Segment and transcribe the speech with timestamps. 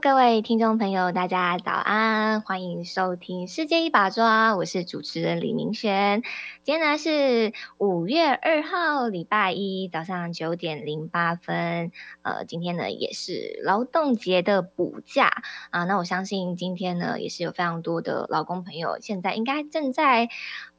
[0.00, 6.22] 各位听众朋友，大家早安，欢迎收听《世界一把抓》，我是主持人李明轩。
[6.64, 11.92] 今天呢是五月二号，礼拜一早上九点零八分。
[12.22, 15.30] 呃，今天呢也是劳动节的补假
[15.70, 15.84] 啊。
[15.84, 20.28] 那我相信今天呢也是有非常多的劳工朋友，现在应该正在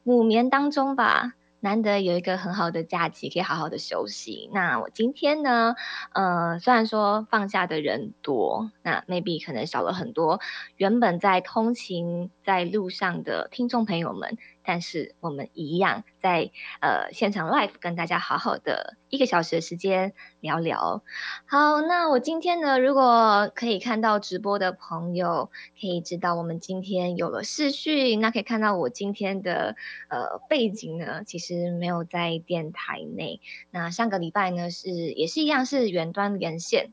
[0.04, 1.36] 午眠当中吧。
[1.66, 4.52] 难得有一个很好的假期，可以好好的休息。
[4.54, 5.76] 那我今天呢，
[6.14, 10.40] 呃，虽然说放假的人多，那 maybe 可能少了很多
[10.78, 14.38] 原本在通勤在路上的听众朋友们。
[14.66, 16.52] 但是我们一样在
[16.82, 21.04] 呃现场 live 跟大家好好的一个小时的时间聊聊。
[21.46, 29.76] 好，那我今天呢，如果可以看到直播的朋友，可以知道我们今天有了视讯，那可以看到我今天的
[30.10, 33.40] 呃背景呢，其实没有在电台内。
[33.72, 36.92] 那上个礼拜呢是也是一样是远端连线。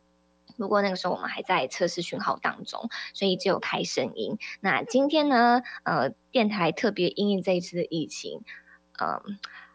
[0.63, 4.39] 不过那个时候我们还在测试讯号当中，所以只有开声音。
[4.61, 8.41] 那今天呢，呃，电台特别因应这一次的疫情，
[8.99, 9.23] 嗯、呃。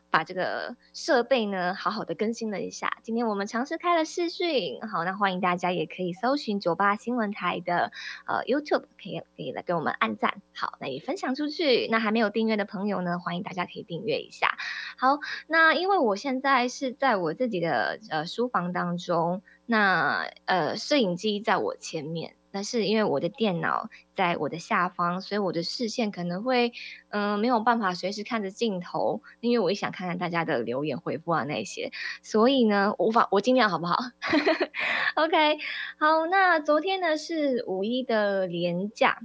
[0.09, 2.97] 把这个设备呢好好的更新了一下。
[3.03, 7.91] 今天我们尝试开了视讯，好，那欢迎大家也可以搜寻九八新闻台的
[8.25, 11.87] 呃 YouTube，可以可以来给我们按赞，好，那也分享出去。
[11.89, 14.57] 那还没有订阅的朋友呢，欢迎大家可以订阅一下。
[14.97, 22.36] 好，那因为我现在是在我自己的呃书房当中，那呃摄影机在我前面。
[22.51, 26.71] 但是因为我的电脑在我的下方，所以我的视线可能会，
[27.09, 31.91] 嗯、没有办法随时看着镜头，因为我也想看看大家的留言回复啊那些，
[32.23, 33.97] 所以呢，无法，我尽量好不好？
[35.15, 35.57] OK，
[35.99, 39.19] 好，那昨天呢是五一的连假，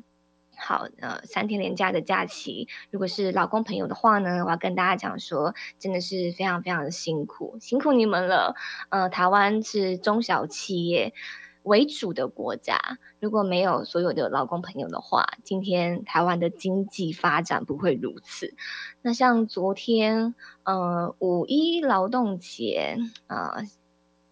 [0.57, 8.55] 好，呃，三天连假的假期，如果是老公朋友的话呢，我要跟大家讲说，真的是非常非常的辛苦，辛苦你们了，
[8.89, 11.13] 呃，台湾是中小企业。
[11.65, 12.79] 为主的国家，
[13.21, 18.55] 如果没有所有的劳工朋友的话，今天台湾的经济发展不会如此。
[19.03, 20.35] 那像昨天，
[20.65, 22.97] 呃，五一劳动节
[23.27, 23.63] 啊，呃，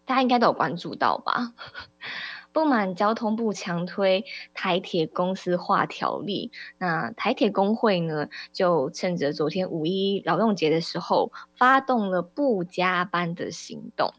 [0.05, 1.55] 大家应该都有关注到吧？
[2.53, 14.13] 不满交通部强推台铁公司化条例，那台铁工会呢，就趁着昨天五一劳动节的时候，发动了不加班的行动。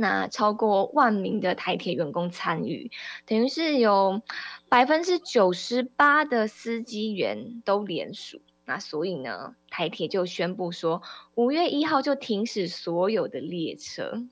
[0.00, 2.88] 那超过万名的台铁员工参与，
[3.26, 4.22] 等于是有
[4.68, 8.40] 百分之九十八的司机员都联署。
[8.64, 11.02] 那所以呢，台铁就宣布说，
[11.34, 14.22] 五月一号就停驶所有的列车。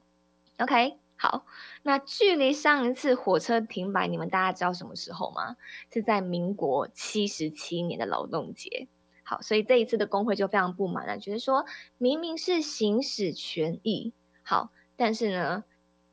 [0.59, 1.45] OK，好，
[1.83, 5.57] 那距离上一次火车停摆，你们大家知道什么时候吗？
[5.93, 8.87] 是在民国七十七年的劳动节。
[9.25, 11.67] 好，所以这一次的工会就非常不满了，觉得说
[11.99, 14.13] 明明是行使权益，
[14.45, 14.71] 好。
[14.97, 15.65] 但是呢，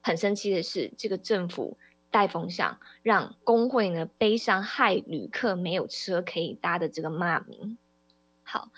[0.02, 1.78] 很生气的是，这个政府
[2.12, 7.78] 带风向，让工会呢背上害旅客没有车可以搭的这个骂名。
[8.44, 8.70] 好，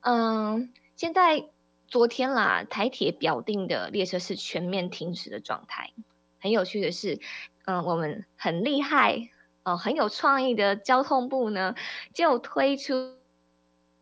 [0.00, 1.50] 嗯，现在
[1.88, 5.92] 昨天啦，台铁表定的列车是全面停驶的状态。
[6.40, 7.18] 很有趣的是，
[7.66, 9.28] 嗯，我们很厉害，
[9.64, 11.74] 哦，很有创意的交通部呢，
[12.14, 13.16] 就推出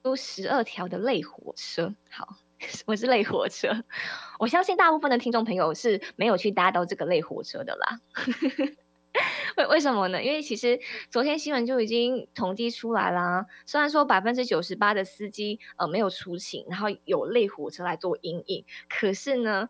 [0.03, 1.95] 出十二条的类火车。
[2.11, 2.37] 好。
[2.87, 3.85] 我是类火车，
[4.39, 8.01] 我相信大部分的听众朋友是没有去搭到这个类火车的啦。
[9.57, 10.23] 为为什么呢？
[10.23, 10.79] 因为其实
[11.11, 13.47] 昨天新闻就已经统计出来啦。
[13.67, 19.69] 虽然说百分之九十八的司机呃没有出勤，然后有类火车来做阴影，可是呢，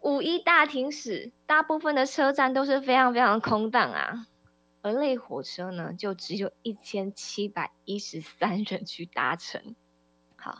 [0.00, 4.26] 五一大停驶，大部分的车站都是非常非常空荡啊。
[4.82, 9.74] 而类火车呢，就只有一千七百一十三人去搭乘。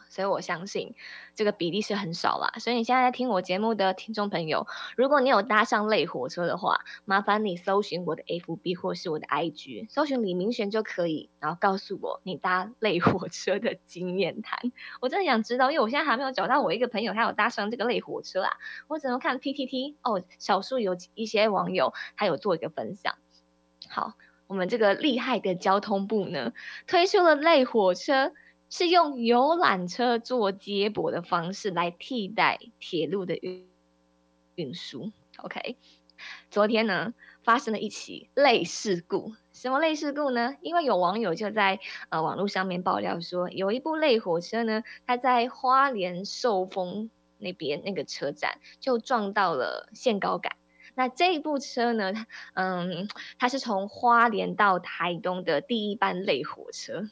[0.08, 0.94] 所以我相信
[1.34, 2.52] 这个比例是很少啦。
[2.58, 4.66] 所以你现在在听我节目的听众朋友，
[4.96, 14.58] 如果你有搭上类火车的话，麻烦你搜寻我的 FB 或是我的 IG，搜寻李明玄就可以，然后告诉我你搭 类火车的经验谈。
[15.00, 18.52] 我真的想知道，因为我现在还没有找到我一个朋友他有搭上这个类火车啊。
[18.88, 23.14] 我只能看 PTT 哦，少数有一些网友他有做一个分享。
[23.88, 24.14] 好，
[24.46, 26.52] 我们这个厉害的交通部呢，
[26.86, 28.32] 推出了类火车。
[28.70, 33.68] 是用游览车做接驳的方式来替代铁路的运
[34.56, 35.10] 运输。
[35.38, 35.76] OK，
[36.50, 40.56] 昨天呢发生了一起类事故，什么类事故呢？
[40.60, 41.78] 因为有网友就在
[42.08, 50.56] 呃网络上面爆料说，有一部类火车呢，它在花莲寿丰那边那个车站就撞到了限高杆。
[50.98, 53.08] 那这一部车呢，它嗯，
[53.38, 57.04] 它是从花莲到台东的第一班类火车。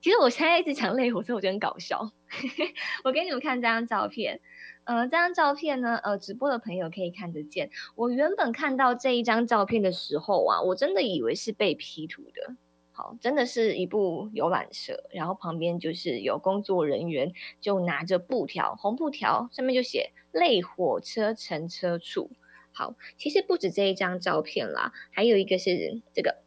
[0.00, 2.12] 其实我现在一直讲类火车，我觉得很搞笑。
[3.02, 4.40] 我给你们看这张照片，
[4.84, 7.70] 呃，这张照片呢，呃，直播的朋友可以看得见。
[7.96, 12.54] 我原本看到这一张照片的时候啊，我真的以为是被 P 图的。
[12.92, 22.30] 好，真的是一部游览车，然后旁边就是有工作人员，就拿着布条，红布条上面就写“类火车乘车处”。
[22.76, 26.42] 好，其实不止这一张照片啦，还有一个是这个，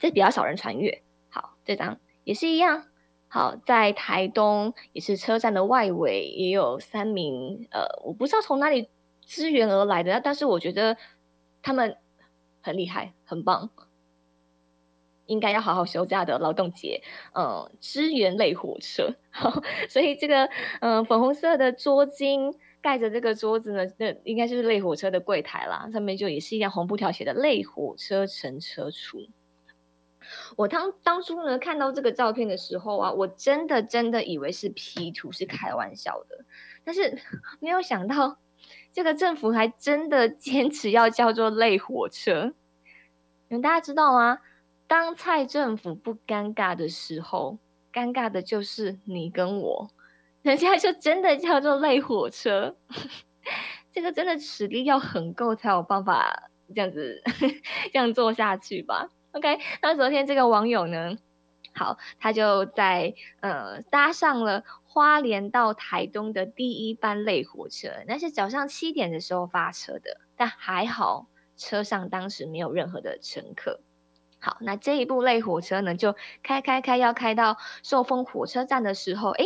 [0.00, 1.02] 这比较少人传阅。
[1.28, 2.88] 好，这张也是一样。
[3.28, 8.88] 好，在台东也是车站的外围，也有三名呃，我不知道从哪里
[9.20, 10.96] 支援而来的，但是我觉得
[11.62, 11.98] 他们
[12.62, 13.70] 很厉害，很棒。
[15.26, 17.00] 应该要好好休假的劳动节，
[17.34, 19.14] 嗯，支援类火车，
[19.88, 20.50] 所以这个
[20.80, 29.26] 嗯粉红色的桌巾盖着这个桌子呢，那应该就是类火车的柜台啦，上面就也是一辆红布条写的类火车乘车处。
[30.56, 36.44] 我当当初呢看到这个照片的时候啊，我真的真的以为是 P 图，是开玩笑的，
[36.84, 37.18] 但是
[37.60, 38.38] 没有想到
[38.92, 42.52] 这个政府还真的坚持要叫做类火车，
[43.48, 44.38] 你们大家知道吗？
[44.86, 47.58] 当蔡政府不尴尬的时候，
[47.92, 49.90] 尴尬的就是你跟我，
[50.44, 52.76] 人家就真的叫做累火车，
[53.92, 57.22] 这个真的实力要很够才有办法这样子
[57.92, 59.08] 这样做下去吧。
[59.32, 61.16] OK，那昨天这个网友呢，
[61.74, 73.80] 好，他就在呃搭上了花莲到台东的第一班类火车，那是早上七点的时候发车的，但还好车上当时没有任何的乘客。
[74.40, 79.44] 好，那这一部类火车呢，就开开开，要开到寿丰火车站的时候，哎，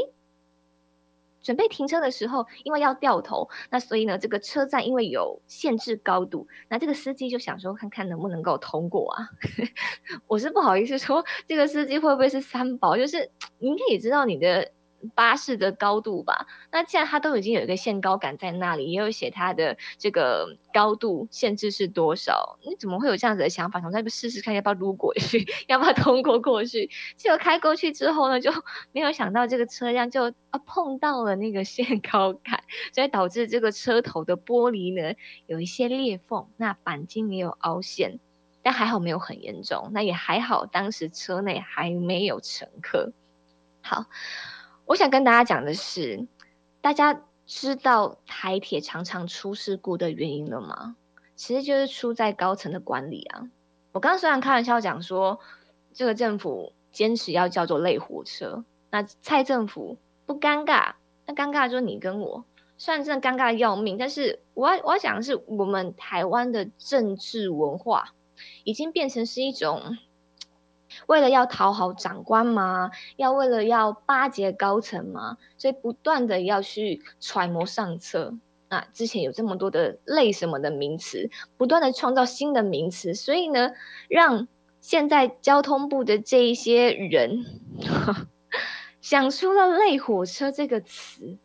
[1.46, 9.28] 准备停车的时候，因为要掉头，那所以呢，这个车站因为有限制高度，那这个司机就想说，看看能不能够通过啊。
[10.26, 12.96] 我是不好意思说，这个司机会不会是三宝？
[12.96, 14.72] 就是 你应该也知道你的。
[15.14, 23.80] 巴士的高度吧，那既然它都已经有一个限高杆在那里，也有写它的这个高度限制是多少，你怎么会有这样子的想法？
[23.80, 26.90] 从那边试试看要不要撸过去， 要不要通过过去？
[27.16, 28.50] 结果开过去之后呢，就
[28.92, 32.58] 没有想到这个车辆就啊碰到了那个限高杆，
[32.92, 35.16] 所以导致这个车头的玻璃呢
[35.46, 38.18] 有一些裂缝，那钣金也有凹陷，
[38.62, 43.12] 但还好没有很严重，那也还好，当时车内还没有乘客。
[43.82, 44.06] 好。
[44.86, 46.28] 我想跟大家讲的是，
[46.80, 50.94] 大家知道台铁常常出事故的原因了吗？
[51.34, 53.50] 其实就是出在高层的管理啊。
[53.90, 55.40] 我刚刚虽然开玩笑讲说，
[55.92, 60.94] 这个政府坚持要叫做类火车，那蔡政府不尴尬，
[61.26, 62.44] 那尴尬就是你跟我，
[62.78, 68.14] 虽然真的尴尬的要命，但是我要我要讲的是，我们台湾的政治文化
[68.62, 69.98] 已经变成是一种。
[71.06, 72.90] 为了要讨好长官吗？
[73.16, 75.36] 要为了要巴结高层吗？
[75.58, 78.34] 所以不断的要去揣摩上策。
[78.68, 83.72] 那之前有这么多的类什么的名词，不断的创造新的名词，所以呢，
[84.08, 84.48] 让
[84.80, 87.44] 现在交通部的这一些人
[89.00, 91.36] 想出了“类火车”这个词，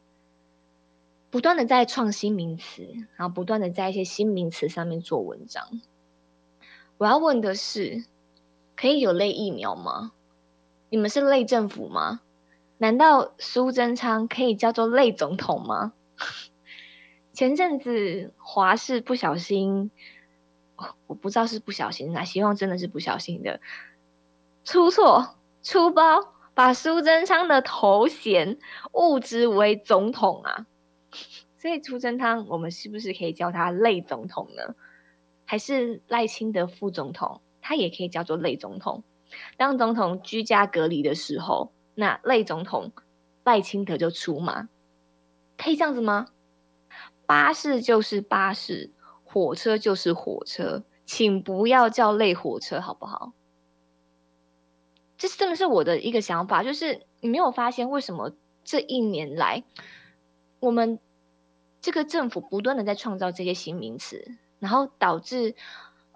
[1.29, 5.81] 不断的在创新名词，然后不断的在一些新名词上面做文章。
[6.98, 8.05] 我要问的是。
[8.81, 10.13] 可以有类疫苗吗？
[10.89, 12.21] 你们是类政府吗？
[12.79, 15.93] 难道苏贞昌可以叫做类总统吗？
[17.31, 19.91] 前阵子华视不小心，
[21.05, 23.61] 我不知道是不小心啊，希望真的是不小心的，
[24.63, 28.57] 出错出包，把苏贞昌的头衔
[28.93, 30.65] 误植为总统啊！
[31.55, 34.73] 所以苏贞昌，我们是不是可以叫他类总统呢？
[35.45, 37.41] 还是赖清德副总统？
[37.72, 39.01] 他也可以叫做类总统。
[39.56, 42.92] 当总统居家隔离的时候，那类总统
[43.46, 44.68] 赖清德就出马，
[45.58, 46.28] 可以这样子吗？
[47.25, 48.92] 巴士就是巴士，
[49.24, 53.32] 火车就是火车，请不要叫类火车，好不好？
[55.18, 58.34] 这真的是我的一个想法，就是你没有发现为什么
[58.66, 59.63] 这一年来，
[60.60, 61.00] 我们
[61.80, 65.56] 这个政府不断的在创造这些新名词，然后导致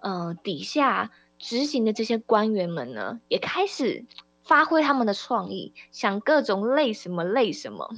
[0.00, 1.10] 呃底下。
[1.38, 4.04] 执行的这些官员们呢，也开始
[4.42, 7.94] 发挥他们的创意，想各种累什么累什么。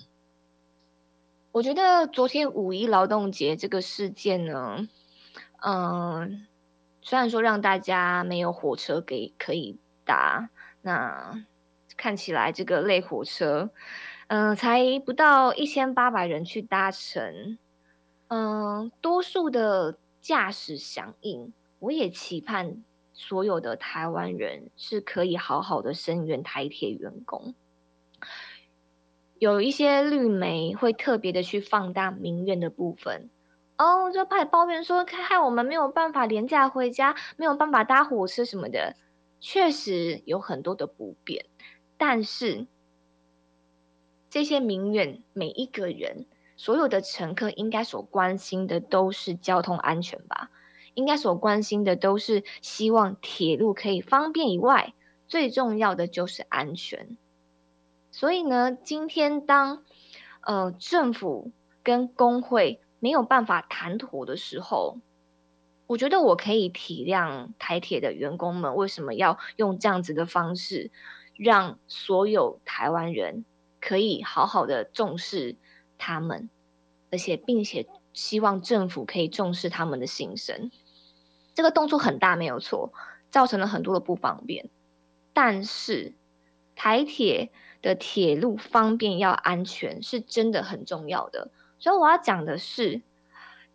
[1.52, 4.88] 我觉得昨天五一劳动节这个事件呢，
[5.62, 6.46] 嗯，
[7.02, 10.50] 虽然说让大家没有火车给可以搭，
[10.82, 11.44] 那
[11.96, 13.70] 看起来这个累火车，
[14.28, 17.58] 嗯，才不到一千八百人去搭乘，
[18.28, 19.98] 嗯，多数的。
[20.20, 22.82] 驾驶响应，我也期盼
[23.20, 27.52] 所有的台湾人是可以好好的声援台铁员工。
[29.40, 33.28] 有一些绿媒会特别的去放大民怨的部分，
[33.76, 38.94] 哦，就怕抱怨说，害我们没有办法廉价回家，没有办法搭火车什么的，
[39.40, 41.44] 确实有很多的不便。
[41.96, 42.68] 但是
[44.30, 50.50] 这些民怨，每一个人，所有的乘客应该所关心的都是交通安全吧？
[50.98, 54.94] 应该所关心的都是希望铁路可以方便以外，
[55.28, 57.16] 最重要的就是安全。
[58.10, 59.84] 所以呢，今天当
[60.40, 61.52] 呃政府
[61.84, 64.98] 跟工会没有办法谈妥的时候，
[65.86, 70.90] 我觉得我可以体谅台铁的员工们为什么要用这样子的方式，
[71.36, 73.44] 让所有台湾人
[73.80, 75.54] 可以好好的重视
[75.96, 76.50] 他们，
[77.12, 80.68] 而且并且希望政府可以重视他们的心声。
[81.58, 82.92] 这个动作很大，没有错，
[83.32, 84.70] 造成了很多的不方便，
[85.32, 86.14] 但是
[86.76, 87.50] 台铁。
[87.80, 93.02] 的铁路方便要安全是真的很重要的，所以我要讲的是，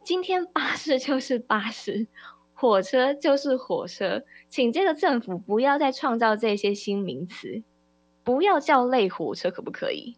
[0.04, 2.08] 今天巴士就是巴士，
[2.54, 7.64] 火车就是火车，请这个政府不要再创造这些新名词，
[8.26, 10.18] 不要叫类火车，可不可以？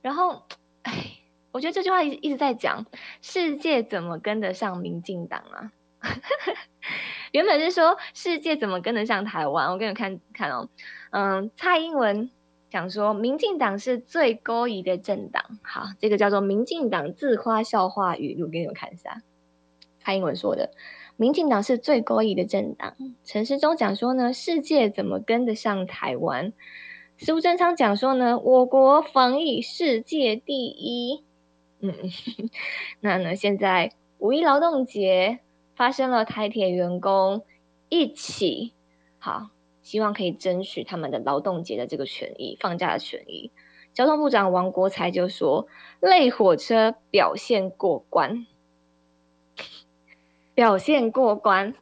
[0.00, 0.44] 然后，
[0.82, 1.18] 哎，
[1.50, 2.86] 我觉得这句话一一直在讲，
[3.20, 5.72] 世界怎么跟得上民进党啊？
[7.32, 9.70] 原本是说世界怎么跟得上台湾？
[9.70, 10.68] 我给你们看看哦，
[11.10, 12.30] 嗯，蔡英文。
[12.70, 15.44] 讲说，民进党是最勾引的政党。
[15.62, 19.22] 好，这个叫做民进党自夸笑话语录，给你们看一下。
[20.00, 20.72] 蔡英文说的，
[21.16, 22.96] 民进党是最勾引的政党。
[23.22, 26.52] 陈时中讲说呢，世界怎么跟得上台湾？
[27.16, 31.22] 苏贞昌讲说呢，我国防疫世界第一。
[31.78, 31.94] 嗯，
[32.98, 35.38] 那呢，现在五一劳动节
[35.74, 37.44] 发生了，台铁员工
[37.88, 38.72] 一起
[39.18, 39.50] 好。
[39.82, 43.50] 希望可以争取他们的劳动节的这个权益，放假的权益。
[43.92, 45.68] 交通部长王国材就说
[46.00, 48.46] ：“累火车表现过关，
[50.54, 51.74] 表现过关。”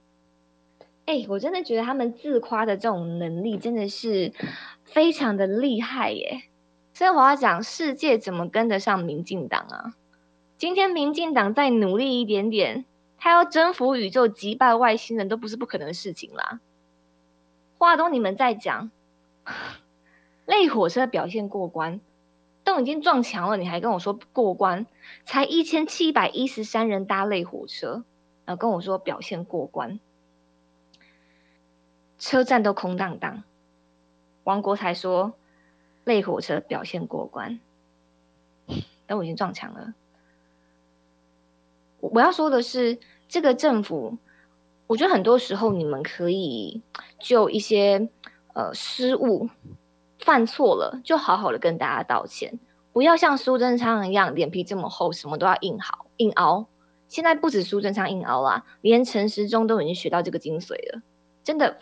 [1.06, 4.32] 哎，我真的觉得他们自夸的这种能力真的是
[4.84, 6.42] 非常的厉害耶。
[6.92, 9.94] 所以我要讲，世界怎么跟得上民进党啊？
[10.58, 12.84] 今天民进党再努力一点点，
[13.24, 16.58] 他要征服宇宙、击败外星人都不是不可能的事情啦。
[17.78, 18.90] 话都你们在讲，
[20.44, 22.00] 类火车表现过关，
[22.64, 24.86] 都已经撞墙了，你还跟我说过关？
[25.22, 28.02] 才一千七百一十三人搭类火车，
[28.44, 30.00] 然后跟我说表现过关，
[32.18, 33.44] 车站都空荡荡。
[34.42, 35.34] 王国才说
[36.02, 37.60] 类火车表现过关，
[39.06, 39.94] 都已经撞墙了。
[42.02, 44.18] 我要说的是，这个政府。
[44.88, 46.82] 我觉得很多时候你们可以
[47.18, 48.10] 就一些
[48.52, 49.48] 呃失误
[50.18, 52.58] 犯错了，就好好的跟大家道歉，
[52.92, 56.66] 不要像苏贞昌一样脸皮这么厚，什么都要硬好硬凹。
[57.08, 61.00] 现在不止苏贞昌硬凹啦，连陈时中都已经学到这个精髓了，
[61.42, 61.78] 真的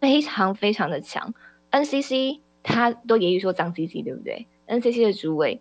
[0.00, 1.34] 非常非常的强。
[1.70, 5.60] NCC 他都揶揄说脏兮兮，对不对？NCC 的主委，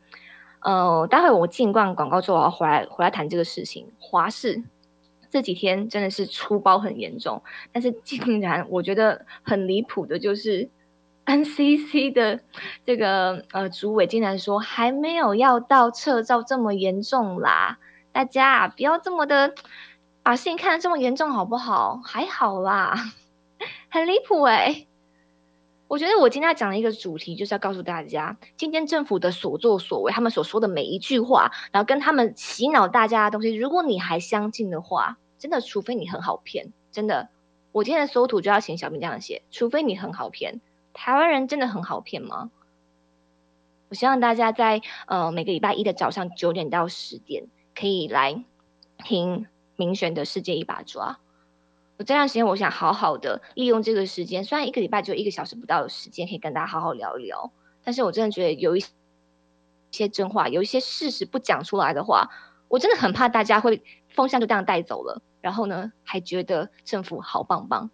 [0.63, 3.91] 呃，待会我进逛广告之后，我要回来回来谈这个事情。
[3.99, 4.63] 华视。
[5.29, 7.41] 这几天真的是出包很严重，
[7.71, 10.69] 但是竟然我觉得很离谱的，就是
[11.25, 12.39] NCC 的
[12.85, 17.79] 这个呃主委竟然说还没有要到撤照这么严重啦，
[18.11, 19.55] 大家不要这么的
[20.21, 21.99] 把事情看得这么严重好不好？
[22.05, 22.93] 还好啦，
[23.89, 24.85] 很离谱哎！
[25.87, 35.17] 我觉得我今天要讲的一个主题就是要告诉大家，今天政府的所作所为，他们所说的每一句话，然后跟他们洗脑大家的东西，如果你还相信的话。
[35.39, 37.27] 真的，除非你很好骗，真的，
[37.73, 40.61] 我今天的搜图就要请小明这样写，除非你很好骗。
[40.93, 42.49] 台湾人真的很好骗吗？
[43.89, 48.45] 我希望大家在呃每个礼拜一的早上九点到十点，可以来
[49.03, 51.19] 听明璇的世界一把抓。
[52.03, 57.51] 这段时间，我想好好的利用这个时间，虽然一个礼拜只有一个小时不到的时间，可以跟大家好好聊一聊，
[57.83, 58.83] 但是我真的觉得有一
[59.91, 62.29] 些真话，有一些事实不讲出来的话，
[62.67, 65.21] 我真的很怕大家会风向就这样带走了。
[65.41, 67.89] 然后呢，还觉得政府好棒棒。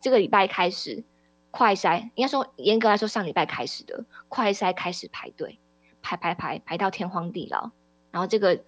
[0.00, 1.04] 这个礼拜开始，
[1.50, 5.58] 快筛应该说严格来说，上礼拜开始的快筛开始排队，
[6.00, 7.70] 排排排排到天荒地老。
[8.10, 8.64] 然后这个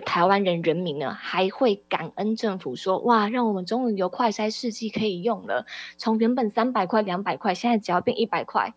[0.00, 5.66] 台湾人人民呢，还会感恩政府说：“哇，让我们终于有快筛试剂可以用了。
[5.96, 8.74] 从原本三百块、两百块，现在只要变一百块。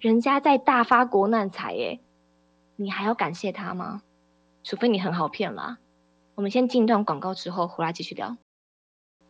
[0.00, 2.00] 人家在大发国难财耶，
[2.76, 4.02] 你还要感谢他吗？
[4.62, 5.78] 除非你很好骗啦。”
[6.36, 8.36] 我们先进一段广告之后回来继续聊。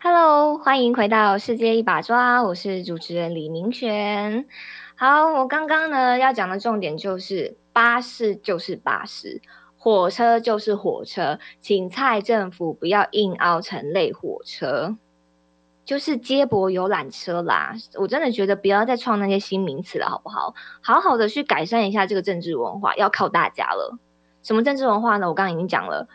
[0.00, 4.46] Hello，欢迎回到世界一把抓，我是主持人李明璇。
[4.94, 9.42] 好，我刚刚呢要讲的重点就是巴士就是巴士，
[9.82, 14.96] 火车就是火车，请蔡政府不要硬凹成类火车。
[15.82, 20.54] 就是接驳游览车啦，我真的觉得不要再创那些新名词了，好不好？
[20.82, 23.98] 好好的去改善一下这个政治文化，要靠大家了。
[24.42, 25.26] 什么政治文化呢？
[25.26, 26.06] 我刚刚已经讲了，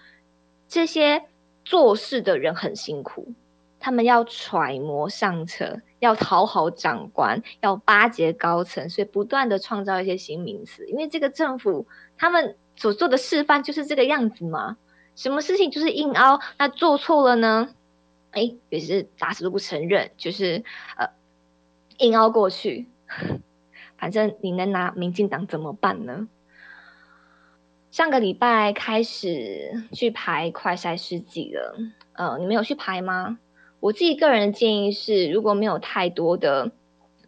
[0.70, 1.24] 这些
[1.66, 3.34] 做事的人很辛苦，
[3.80, 10.86] 他们要揣摩上策，要讨好长官，要巴结高层，所以不断的创造一些新名词。
[10.86, 14.78] 因为这个政府他们所做的示范就是这个样子嘛，
[15.16, 17.70] 什么事情就是硬凹，那做错了呢？
[18.32, 20.64] 哎，也是打死都不承认，就是
[20.98, 21.08] 呃
[22.00, 22.86] 硬凹过去。
[23.98, 26.28] 反正你能拿民进党怎么办呢？
[27.92, 31.78] 上个礼拜开始去排快筛试剂了，
[32.14, 33.40] 呃，你们有去排吗？
[33.80, 36.72] 我自己个人的建议是，如果没有太多的。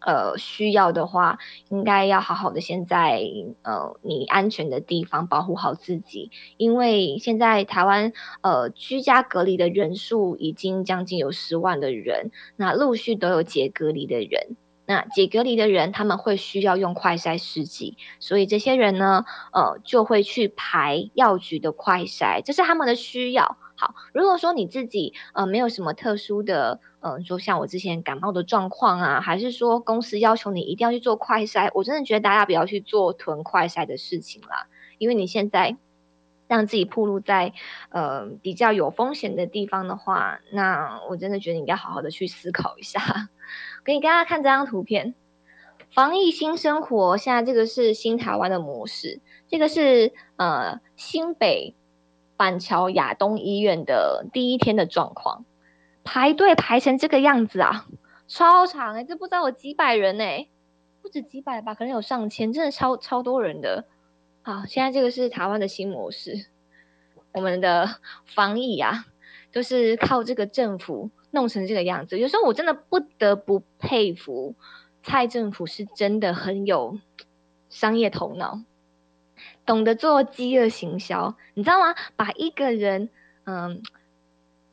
[0.00, 1.38] 呃，需要的话，
[1.70, 3.22] 应该要好好的先在
[3.62, 8.12] 呃你安全的地方保护好自己，因为现在台湾
[8.42, 23.56] 呃居家隔离的人数已经将近有十万的人，那陆续都有解隔离的人，那解隔离的人他们会需要用快筛试剂，所以这些人呢，呃就会去排药局的快筛，这是他们的需要。
[23.80, 34.66] 好，如果说你自己呃没有什么特殊的，呃，说像我之前感冒的状况啊，还是说公司要求你一定要去做快筛，我真的觉得大家不要去做囤快筛的事情啦，
[34.98, 35.76] 因为你现在
[36.46, 37.52] 让自己暴露在
[37.90, 43.28] 呃比较有风险的地方的话，那我真的觉得你应该好好的去思考一下。
[43.84, 45.14] 给你大家看这张图片，
[45.92, 51.74] 防疫新生活，现在这个是新台湾的模式，这个是呃新北。
[52.38, 55.44] 板桥亚东医院的第一天的状况，
[56.10, 57.86] 排队排成这个样子啊，
[58.26, 60.48] 超长哎、这不知道有几百人哎、
[61.02, 63.84] 不止几百吧，可能有上千，真的超超多人的。
[64.40, 66.46] 好，现在这个是台湾的新模式，
[67.32, 69.04] 我们的防疫啊，
[69.52, 72.18] 就是靠这个政府弄成这个样子。
[72.18, 74.54] 有时候我真的不得不佩服
[75.02, 76.98] 蔡政府，是真的很有
[77.68, 78.62] 商业头脑。
[79.66, 81.94] 懂得做饥饿行销，你知道吗？
[82.16, 83.10] 把一个人，
[83.44, 83.82] 嗯，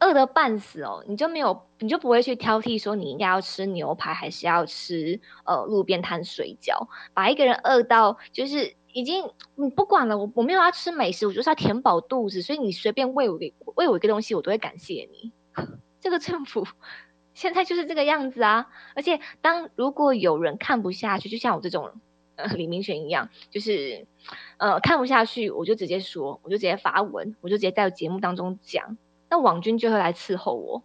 [0.06, 6.88] 饿得半死哦，你就没有，你就不会去挑剔说你应该要吃牛排还是要吃呃路边摊水饺。
[7.14, 9.24] 把一个人饿到就是已经
[9.56, 15.32] 你不管了，我我没有要吃美食，我就是要填饱肚子，所以你随便喂我给喂我一个东西，我都会感谢你。
[16.00, 16.66] 这个政府
[17.34, 18.68] 现在就是这个样子啊！
[18.96, 21.92] 而且当如果有人看不下去，就像我这种。
[22.38, 24.06] 呃，李明玄一样，就是，
[24.58, 28.98] 呃，看不下去，我就直接说，我就直接发文，我就直接在节目当中讲，
[29.30, 30.84] 那网军就会来伺候我，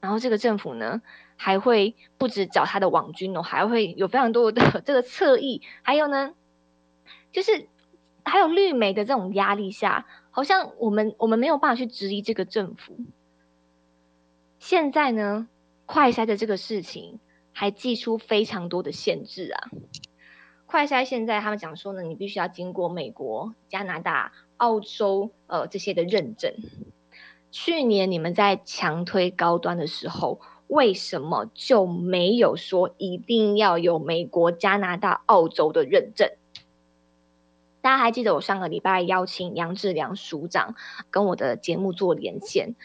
[0.00, 1.00] 然后这个政府呢，
[1.36, 6.34] 还会不止找他的网军哦，还会有非常多的 这个侧翼，还有呢，
[7.32, 7.68] 就是
[8.24, 12.96] 还有绿媒的这种压力下，好像我们我们没有办法去质疑这个政府。
[14.58, 15.48] 现在呢，
[15.86, 17.18] 快筛的这个事情
[17.52, 19.70] 还寄出非常多的限制啊。
[20.66, 26.54] 快筛现在他们讲说呢，你必须要经过美国、加拿大、澳洲呃这些的认证。
[27.50, 36.30] 去年你们在强推高端的时候，为什么就没有说一定要有美国、加拿大、澳洲的认证？
[37.80, 40.74] 大家还记得我上个礼拜邀请杨志良署长
[41.10, 42.76] 跟我的节目做连线。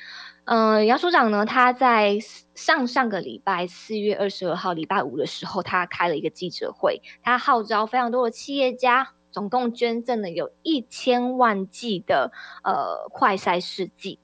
[0.45, 2.17] 嗯、杨署长呢，他在
[2.53, 12.31] 上上个礼拜四月二十二号礼拜五的时候，他开了一个记者会，他号召非常多的企业家，总共捐赠了有一千万剂的
[12.63, 14.19] 呃快筛试剂。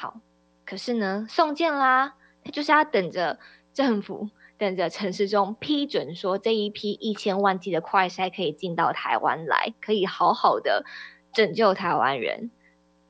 [0.00, 0.20] 好，
[0.64, 3.40] 可是呢，送件啦，他就是要等着
[3.74, 10.84] 政府，等着陈时中批准，说这一批一千万剂的快筛可以进到台湾来，可以好好的
[11.32, 12.52] 拯救台湾人。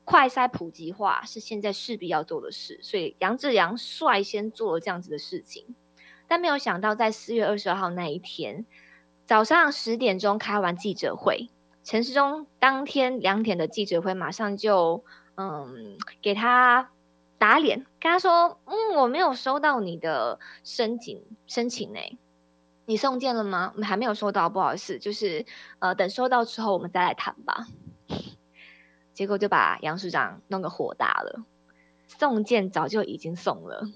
[0.03, 5.75] 快筛普及化是现在势必要做的事，所以杨志良率先做了这样子的事情，
[6.27, 8.65] 但没有想到在四月二十二号那一天
[9.27, 11.51] 早上十点钟开完记者会，
[11.83, 15.03] 陈时中当天两点的记者会马上就
[15.41, 16.91] 嗯给他
[17.37, 21.99] 打脸，跟他说嗯我没有收到你的申请申请呢，
[22.85, 23.71] 你送件了吗？
[23.73, 25.45] 我们还没有收到，不好意思，就是
[25.79, 27.67] 呃等收到之后我们再来谈吧。
[29.13, 31.45] 结果就把杨署长弄个火大了，
[32.07, 33.87] 送件早就已经送了，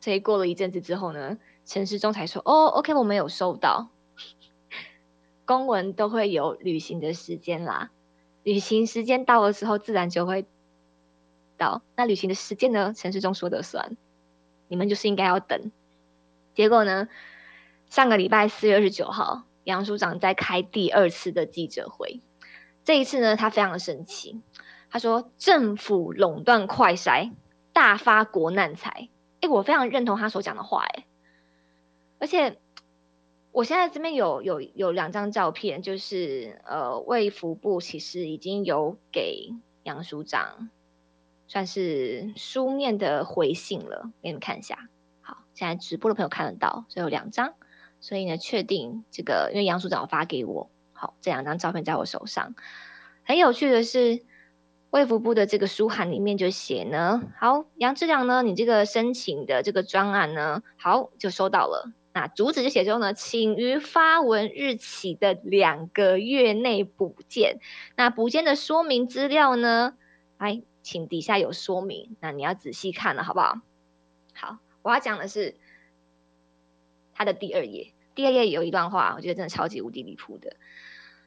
[0.00, 3.90] 所以过了一阵子之后呢，陈时中才说：“哦，OK，我没有收到。
[5.46, 7.90] ”公文都会有履行的时间啦，
[8.48, 10.46] 旅行时间到的时候，自然就会
[11.58, 11.82] 到。
[11.96, 12.94] 那旅行的时间呢？
[12.96, 13.94] 陈时中说的算，
[14.68, 15.70] 你们就是应该要等。
[16.54, 17.08] 结果呢？
[17.90, 22.22] 上个礼拜四月二十九号，杨署长在开第二次的记者会。
[22.84, 24.40] 这一次呢，他非常的生气，
[24.88, 27.32] 他说政府垄断快筛，
[27.74, 29.10] 大发国难财。
[29.42, 31.06] 哎，我非常认同他所讲的话，哎，
[32.18, 32.58] 而且
[33.58, 40.70] 我现在这边有有有两张照片，就是呃，卫福部其实已经有给杨署长
[41.48, 44.88] 算是书面的回信了，给你们看一下。
[45.20, 47.54] 好，现在直播的朋友看得到，所以有两张，
[47.98, 52.54] 所以呢，确定这个，因为杨署长发给我，好，这两张照片在我手上。
[53.24, 54.22] 很有趣的是。
[54.90, 61.92] 卫福部的这个书函里面就写呢，好，杨志良呢，你这个申请的这个专案呢，好，就收到了。
[62.18, 67.60] 那主旨就写说呢，请于发文日起的两个月内补件。
[67.94, 69.94] 那补件的说明资料呢，
[70.36, 73.60] 来，请底下有说明，那你要仔细看了，好不好？
[74.34, 75.54] 好，我要讲的是
[77.14, 80.56] 他的第二页，第二页有一段话，我觉得真的超级无敌离谱的。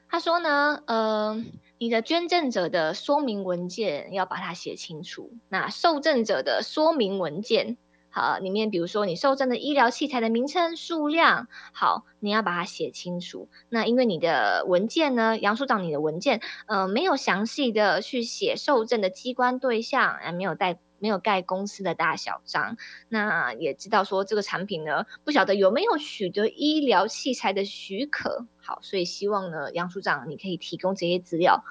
[0.10, 1.42] 他说呢，呃，
[1.78, 5.32] 你的捐赠者的说明文件要把它写清楚。
[5.48, 7.78] 那受赠者的说明文件，
[8.12, 13.50] 好，里面比如说你受赠的医疗器材的名称、数量，好，你要把它写清楚。
[13.70, 20.78] 那因为你的文件呢，杨处长，你的文件，呃，没有详细的去写受赠的机关对象，还没有带。
[21.02, 22.78] 没有盖公司的大小章，
[23.10, 28.46] 那也知道说这个产品呢，不晓得有没有取得医疗器材的许可。
[28.62, 31.64] 好，所以希望呢，杨处长你可以提供这些资料，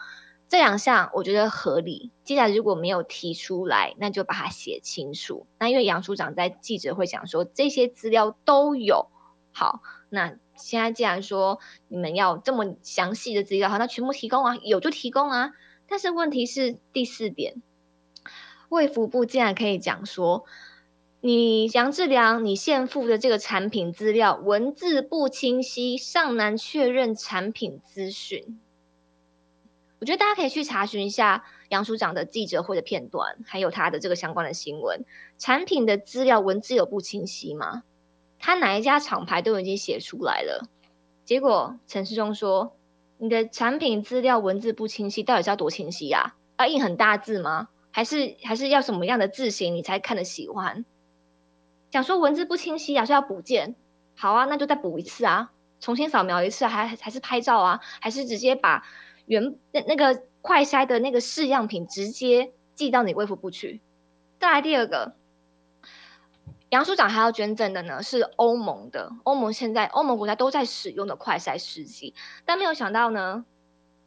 [0.50, 2.10] 这两项我觉得合理。
[2.24, 5.46] 接下来如果没有提出来，那就把它写清楚。
[5.60, 9.08] 那因为杨处长在记者会讲说这些资料都有。
[9.52, 15.52] 好，那现在既然说你们要这么详细的资料，好，那全部提供啊，有就提供啊。
[15.86, 17.62] 但是问题是第四点。
[18.70, 20.44] 卫福部竟然可以讲说，
[21.20, 28.58] 你杨志良，你现附的这个产品资料文字不清晰，尚难确认产品资讯。
[30.00, 35.04] 我觉得大家可以去查询一下杨署长的记者会的片段，还有他的这个相关的新闻。
[35.36, 37.82] 产品的资料文字有不清晰吗？
[38.38, 40.66] 他哪一家厂牌都已经写出来了，
[41.26, 42.74] 结果陈世忠说，
[43.18, 46.36] 你的产品资料文字不清晰，到底是要多清晰啊？
[46.58, 47.68] 要印很大字吗？
[47.90, 50.86] 还是还是要什么样的字型你才看得喜欢？
[51.90, 53.74] 讲说文字不清晰啊，说要补件，
[54.16, 58.82] 好啊，那就再补一次啊，重新扫描一次，还还是拍照啊，还是直接把
[59.30, 63.80] 原那那个快筛的那个试样品直接寄到你卫福部去。
[64.40, 65.14] 再来第二个，
[66.70, 72.12] 杨署长还要捐赠的呢，是欧盟的，欧盟现在欧盟国家都在使用的快筛试剂，
[72.44, 73.44] 但没有想到呢。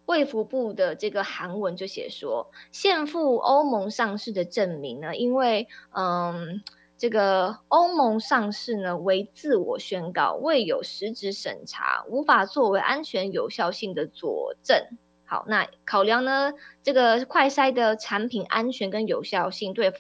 [0.05, 6.61] 卫福部的这个函文就写说，现附欧盟上市的证明呢，因为嗯，
[6.97, 14.85] 这个欧盟上市呢为自我宣告，未有实质审查，无法作为安全有效性的佐证。
[15.33, 19.91] 好，那考量呢，这个快筛的产品安全跟有效性对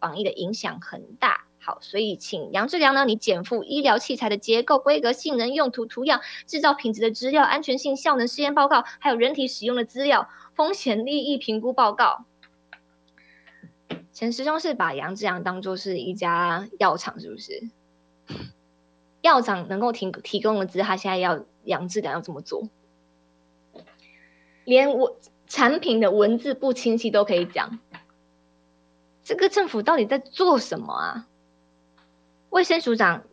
[0.00, 1.44] 防疫的影响很大。
[1.60, 12.24] 好，所以请杨志良呢，你检附医疗器材的结构、规格、性能、用途、图样、制造品质的资料、安全性、效能试验报告，还有人体使用的资料、风险利益评估报告。
[14.14, 17.68] 陈师兄是把杨志良当做是一家药厂，是不是？
[19.20, 22.66] 药厂能够提提供的资料，他现在要杨志良要这么做，
[24.64, 27.78] 连我产品的文字不清晰都可以讲，
[29.22, 31.28] 这个政府到底在做什么啊？
[32.50, 33.24] 卫生署长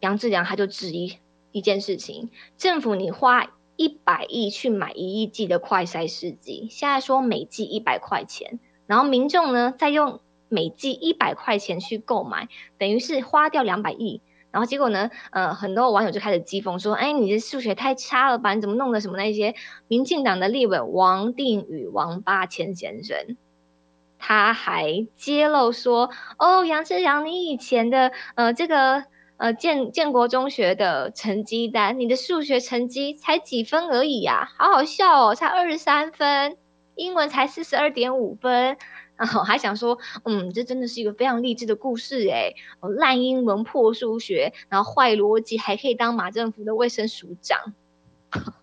[0.00, 1.18] 杨志良他就质疑
[1.52, 3.46] 一件事情：政府你花
[3.76, 12.48] 一百亿去买一亿剂的快筛试剂，现在说每剂一百块钱，然后民众呢再用每剂一百块钱去购买，
[12.78, 14.20] 等于是花掉两百亿。
[14.50, 18.54] 然后结果呢，呃，很多网友就开始讥讽说：“哎，你的数学太差了吧？
[18.54, 19.54] 你怎么弄的什么那些？”
[19.88, 23.36] 民进党的立委王定宇王八千先生。
[24.18, 29.04] 他还揭露说：“哦，杨志扬，你以前的呃这个
[29.36, 36.56] 呃建建国中学的成绩单，你的数学成绩才几分而已呀，好好笑哦，才二十三分，
[36.96, 38.76] 英文才四十二点五分。
[39.18, 42.54] 然后还想说，嗯，这真的是一个非常励志的故事诶，
[42.96, 47.74] 烂英文破数学，然后坏逻辑，还可以当马政府的卫生署长。”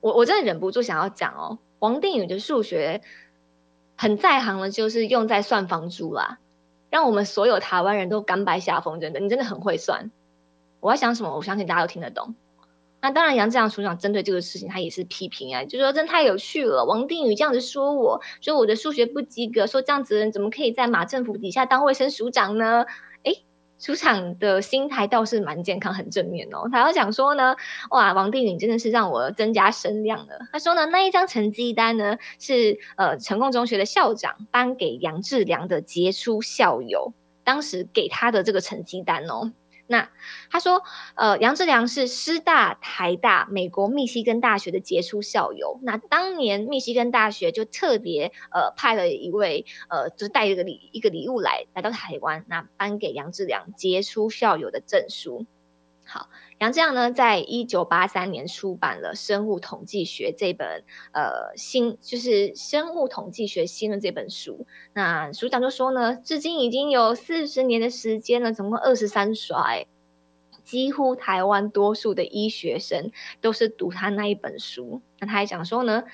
[0.00, 1.58] 我我真的忍不住想要讲哦。
[1.78, 3.00] 王定宇的数学
[3.96, 6.38] 很在行了，就是用在算房租啦，
[6.90, 9.00] 让我们所有台湾人都甘拜下风。
[9.00, 10.10] 真的，你真的很会算。
[10.80, 12.34] 我要想什么，我相信大家都听得懂。
[13.00, 16.84] 那当然，杨志良署长针对这个事情，他也是批评啊，就说真太有趣了。
[16.84, 22.84] 王定宇这样子说我，说我的数学不及格，说这样子的人怎么可以在马政府底下当卫生署长呢？
[23.22, 23.44] 诶，
[23.78, 26.68] 署长的心态倒是蛮健康、很正面哦。
[26.72, 27.54] 他要讲说呢，
[27.90, 30.38] 哇，王定宇真的是让我增加声量了。
[30.50, 37.12] 他说呢，那一张成绩单呢，是呃成功中学的校长颁给杨志良的杰出校友，
[37.44, 39.52] 当时给他的这个成绩单哦。
[39.88, 40.10] 那
[40.50, 40.82] 他说，
[41.14, 45.78] 呃，杨志良是师大、台大、美国密西根大学的杰出校友。
[45.82, 55.46] 那当年密西根大学就特别呃派了一位呃，就是带一个礼一个礼物来来到台湾，那颁给杨志良杰出校友的证书。
[56.04, 64.66] 好，杨绛呢，在一九八三年出版了《生物统计学》这本呃新，就是《生物统计学新》的这本书。
[64.94, 69.66] 那署长就说呢，至今已经有四十年的时间了，总共二十三刷，
[70.64, 73.10] 几乎台湾多数的医学生
[73.42, 75.02] 都是读他那一本书。
[75.18, 76.04] 那他还讲说呢，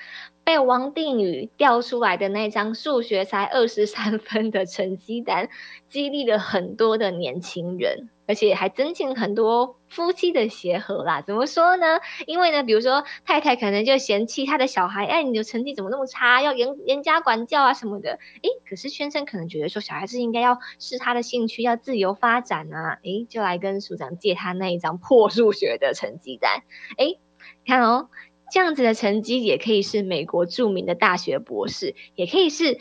[0.43, 5.49] 被王定宇调出来的那张数学才二十三分的成绩单，
[5.87, 8.09] 激励了很多的年轻人。
[8.27, 11.21] 而且还增进很多夫妻的协和啦。
[11.21, 11.99] 怎么说呢？
[12.25, 16.41] 因为呢，比如说太太可能就嫌弃他的小孩，哎，你的成绩怎么那么差？
[16.41, 18.11] 要严严加管教啊什么的。
[18.11, 22.99] 哎，可是先生可能觉得说，小孩子应该要是他的兴趣，要自由发展啊。
[23.03, 26.63] 哎，就来跟署长借他那一张破数学的成绩单。
[26.97, 27.17] 哎，
[27.65, 28.09] 看哦，
[28.51, 32.77] 这样子的成绩也可以是美国著名的大学博士，也可以是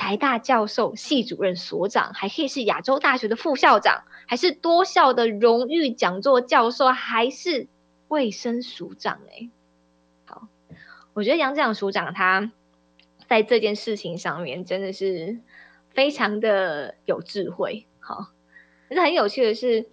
[0.00, 4.02] 台大教授、系主任、所长，还可以是亚洲大学的副校长。
[4.26, 7.66] 还是多校的荣誉讲座教授，还是
[8.08, 9.20] 卫生署长？
[9.28, 9.50] 哎，
[10.24, 10.48] 好，
[11.12, 12.50] 我觉得杨志署长他
[13.26, 15.38] 在这件事情上面真的是
[15.90, 17.86] 非常的有智慧。
[17.98, 18.28] 好，
[18.88, 19.86] 可是很有趣的是，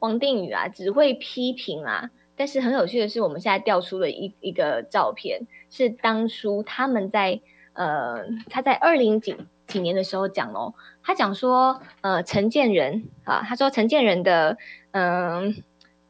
[0.00, 7.40] 王定宇啊只会批评啊，但是很有趣的是，我们现在调出了一一个照片，是当初他们在
[7.74, 10.74] 呃他在二零几几年的时候讲哦。
[11.02, 14.56] 他讲说，呃，陈建仁啊，他说陈建仁的
[14.92, 15.62] 嗯、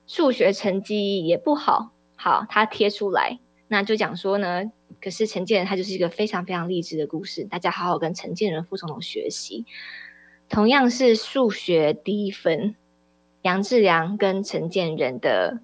[0.07, 9.65] 数学成绩也不好，好，他贴出来，那就讲说呢，可是陈建仁他就是一个非常非常励志的故事，大家好好跟陈建仁副总统学习。
[10.49, 12.77] 同样是数学低分，
[13.43, 15.61] 杨志良跟陈建仁的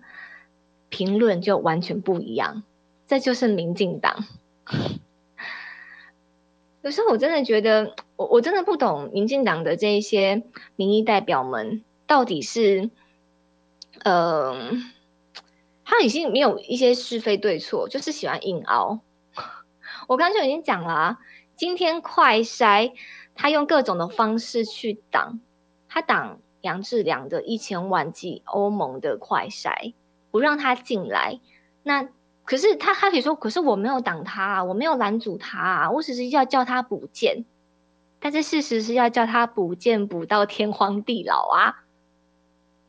[0.89, 2.65] 评论就完全不一样，
[3.07, 4.25] 这就是民进党。
[6.83, 10.43] 有时候我真的觉得，我我真的不懂民进党的这一些
[10.77, 12.89] 民意代表们到底是，
[14.03, 14.57] 呃，
[15.85, 19.01] 他已经没有一些是非对错，就是喜欢硬凹。
[20.09, 21.19] 我刚才就已经讲了啊，
[21.55, 22.93] 今天快筛
[23.35, 25.39] 他用各种的方式去挡，
[25.87, 29.93] 他挡杨志良的一千万剂欧盟的快筛，
[30.31, 31.41] 不让他进来，
[31.83, 32.09] 那。
[32.51, 37.45] 可是他他可以说，可是我没有挡他啊，我没有拦阻他啊，我只是要叫他补建，
[38.19, 41.85] 但是事实是要叫他补建补到天荒地老啊。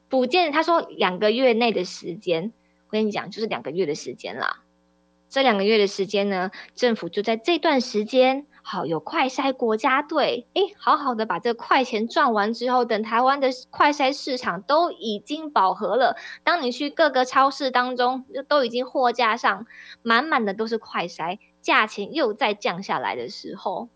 [0.10, 2.52] 补建他说两个月内的时间，
[2.88, 4.64] 我跟你讲就是两个月的时间啦。
[5.30, 8.48] 这两个月的时间呢，政府就在这段时间。
[8.64, 16.16] 好，有快筛国家队，诶，好好的把这快钱赚完之后，等台湾的快筛市场都已经饱和了。
[16.44, 19.66] 当你去各个超市当中，都已经货架上
[20.04, 23.90] 满满的都是快筛，价钱又再降下来的时候，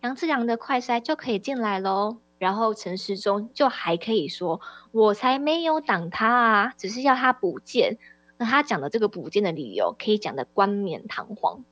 [0.00, 2.18] 杨志良的快筛就可以进来喽。
[2.38, 4.60] 然后陈时中就还可以说
[4.90, 7.98] ：“我才没有挡他啊，只是要他补件。”
[8.36, 11.64] 那他讲的这个补件的理由，可以讲的冠冕堂皇。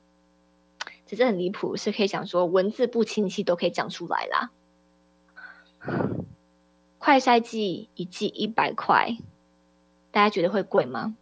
[1.11, 4.49] 其实很离谱，是可以讲说文字不清晰都可以讲出来啦。
[6.97, 9.17] 快筛剂一剂一百块，
[10.09, 11.17] 大家觉得会贵吗？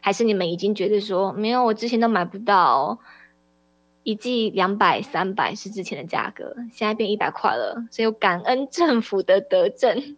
[0.00, 3.00] 还是你们已经觉得说没有，我之前都买不到，
[4.04, 10.16] 一剂两百、三百是之前的价格，现在变一百块了，所以有感恩政府的德政。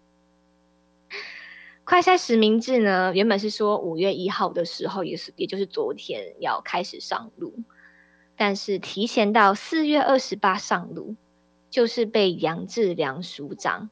[1.85, 7.55] 快筛实名制呢，原本是说五月一号的时候，也是也就是昨天要开始上路。
[8.41, 11.15] 但是提前到四月二十八上路，
[11.69, 13.91] 就是被杨志良署长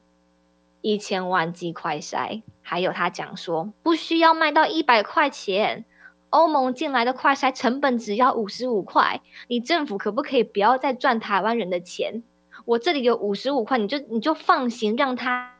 [0.81, 5.85] 一千万剂快筛，还有他讲说不需要卖到一百块钱，
[6.31, 12.23] 欧盟进来的快筛成本只要五十五块，你政府可不可以不要再赚台湾人的钱？
[12.65, 15.57] 我这里有五十五块，你就你就放行让他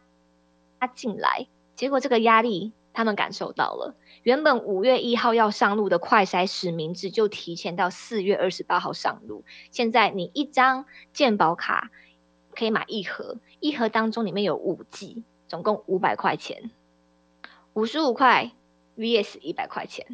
[0.79, 3.95] 他进来，结果这个压力他们感受到了。
[4.23, 9.45] 原本五月一号要上路的快筛实名制，就提前到四月二十八号上路。
[9.71, 10.83] 现在你一张
[11.13, 11.91] 健保卡
[12.51, 16.71] 可以买一盒，一盒当中里面有五剂，总共五百块钱，
[17.71, 18.51] 五十五块
[18.97, 20.05] vs 一百块钱，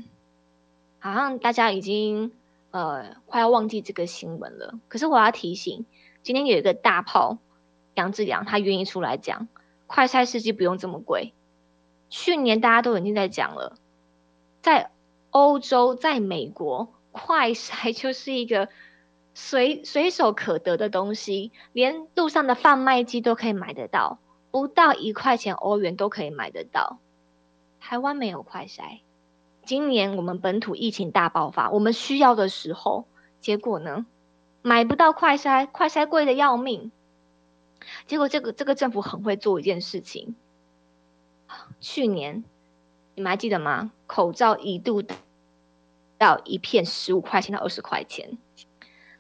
[1.00, 2.34] 好像大家已经
[2.70, 4.80] 呃快要忘记这个新闻了。
[4.88, 5.88] 可是我要提醒，
[6.22, 7.40] 今天有一个大炮
[7.96, 9.48] 杨志良，他愿意出来讲，
[9.88, 11.34] 快筛试剂不用这么贵。
[12.18, 13.76] 去年大家都已经在讲了，
[14.62, 14.90] 在
[15.32, 18.70] 欧洲，在美国，快筛 就是一个
[19.34, 27.00] 随随手可得的东西，连路上的贩卖机都可以买得到，不到一块钱欧元都可以买得到。
[27.82, 29.02] 台湾没有快筛，
[29.66, 33.04] 今年我们本土疫情大爆发，我们需要的时候，
[33.42, 34.06] 结果呢，
[34.62, 36.94] 买不到快筛，快筛贵得要命。
[38.08, 40.34] 结果这个这个政府很会做一件事情，
[41.88, 42.44] 去年
[43.14, 43.92] 你们还记得吗？
[44.08, 45.04] 口罩一度
[46.18, 48.40] 到一片十五块钱到二十块钱，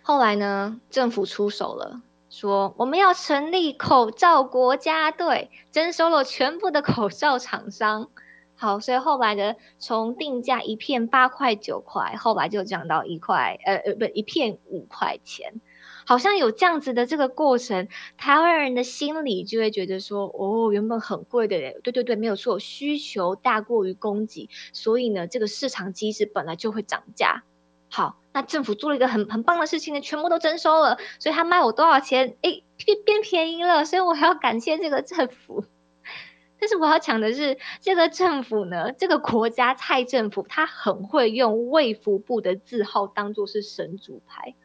[0.02, 8.10] 后来呢，政府出手了，说我们要成立口罩国家队，征收了全部的口罩厂商。
[8.56, 15.62] 好，所以后来的从定价一片八块九块，后来就降到一块，呃呃，不，一片五块钱，
[16.06, 27.44] 好像有这样子的这个过程，台湾人的心里就会觉得说，哦，原本很贵的耶，对对对，没有错，需求大过于供给，所以呢，这个市场机制本来就会涨价。
[27.90, 35.64] 好，那政府做了一个很很棒的事情呢，全部都征收了，所以他卖我多少钱，哎，变变便宜了，所以我还要感谢这个政府。
[36.60, 44.56] 但是我要讲的是，这个政府呢，这个国家蔡政府，他很会用卫福部的字号当做是神主牌，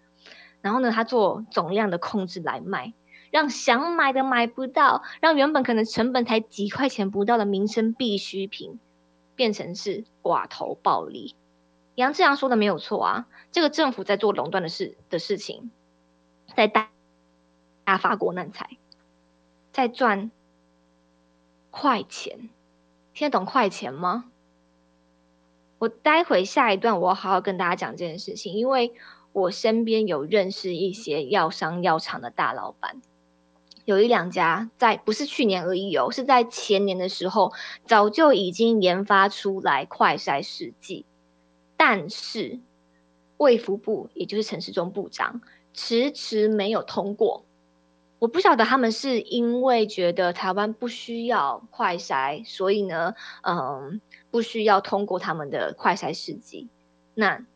[0.63, 2.93] 然后呢，他做总量的控制来卖，
[3.31, 8.79] 让想买的买不到，让原本可能成本才几块钱不到的民生必需品，
[9.35, 11.35] 变成是寡头暴利。
[11.95, 15.71] 杨志阳说的没有错啊，这个政府在做垄断的事的事情，
[16.55, 16.91] 在大
[17.85, 18.77] 大发国难财，
[19.73, 20.31] 在赚。
[21.73, 22.51] 快钱，
[23.15, 24.25] 听得懂快钱吗？
[25.79, 28.93] 我待会下一段我要好好跟大家讲这件事情，因为
[29.33, 33.01] 我身边有认识一些药商药厂的大老板，
[33.85, 37.53] 有一两家在不是去年而已哦，是在前年的时候
[37.87, 41.05] 早就已经研发出来快筛试剂，
[41.77, 42.61] 但是
[43.37, 45.41] 卫福部也就是陈时中部长
[45.73, 47.45] 迟迟没有通过。
[48.19, 53.99] 我不晓得他们是因为觉得台湾不需要快筛，所以呢，嗯，
[54.31, 56.69] 不需要通过他们的快筛试剂。
[57.15, 57.47] 那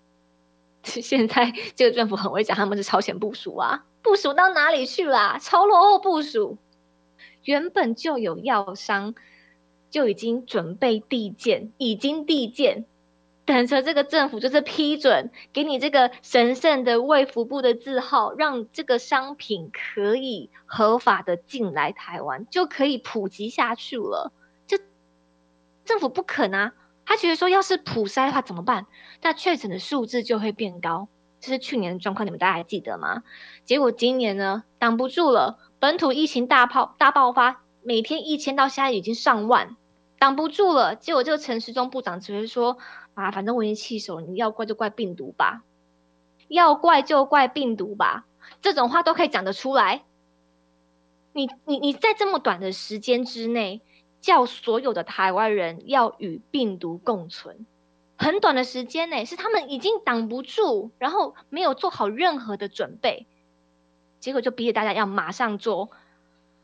[1.02, 5.38] 现在这个政府很会讲，他们是超前部署啊，部署到哪里去啦？
[5.40, 6.58] 超落后部署，
[7.44, 9.14] 原本就有药商
[9.90, 12.84] 就已经准备递件，已经递件。
[13.46, 24.32] 等着这个政府就是批准，给你这个神圣的卫福部的字号，让这个商品可以合法的进来台湾，就可以普及下去了。
[24.66, 24.78] 这
[25.84, 26.72] 政府不肯啊，
[27.06, 28.86] 他觉得说，要是普筛的话怎么办？
[29.22, 31.08] 那确诊的数字就会变高。
[31.40, 33.22] 这是去年的状况，你们大家还记得吗？
[33.64, 39.76] 结果今年呢，挡不住了，本土疫情大爆大爆发，每天一千到现在已经上万，
[40.18, 40.96] 挡不住了。
[40.96, 42.78] 结果这个陈时中部长只会说。
[43.14, 45.62] 啊，反正我已经气手了，你要怪就怪病毒吧，
[46.48, 48.26] 要怪就怪病毒吧，
[48.60, 50.02] 这种话都可以讲得出来。
[51.32, 53.82] 你你你在这么短的时间之内，
[54.24, 57.66] 叫所有的台湾人要与病毒共存，
[58.16, 63.26] 很短的时间内，是他们已经挡不住，然后没有做好任何的准备，
[64.20, 65.90] 结果就逼着大家要马上做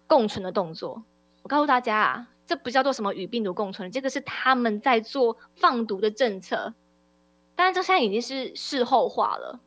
[0.07, 1.05] 共存的动作。
[1.43, 2.29] 我告诉大家啊。
[2.47, 6.75] 这不叫做什么与病毒共存，这个是他们在做放毒的政策。
[7.55, 9.61] 当然，这现在已经是事后话了。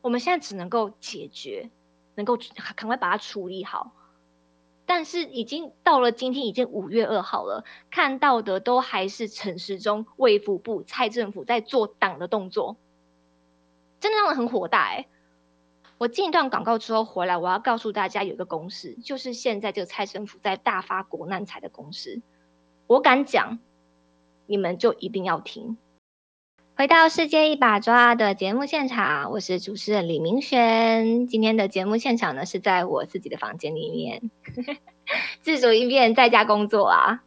[0.00, 1.68] 我们现在只能够解决，
[2.14, 2.38] 能够
[2.74, 3.92] 赶快把它处理好。
[4.86, 12.76] 但是已经到了今天，已经五月二号了，看到的都还是陈时中卫福部蔡政府在做党的动作，
[13.98, 15.06] 真的让人很火大哎、
[15.98, 22.22] 我进一段广告之后回来，我要告诉大家有一个公式，就是现在这个蔡政府在大发国难财的公式。
[22.86, 23.58] 我敢讲，
[24.46, 25.76] 你们就一定要听。
[26.78, 31.26] 回到世界一把抓的节目现场，我是主持人李明轩。
[31.26, 34.30] 今天的节目现场呢，是在我自己的房间里面，
[35.40, 37.22] 自主应变在家工作啊。